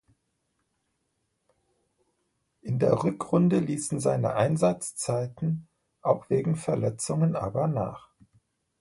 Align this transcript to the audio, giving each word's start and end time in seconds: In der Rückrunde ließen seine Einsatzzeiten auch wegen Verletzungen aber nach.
In 2.63 2.79
der 2.79 3.03
Rückrunde 3.03 3.59
ließen 3.59 3.99
seine 3.99 4.33
Einsatzzeiten 4.33 5.67
auch 6.01 6.27
wegen 6.31 6.55
Verletzungen 6.55 7.35
aber 7.35 7.67
nach. 7.67 8.09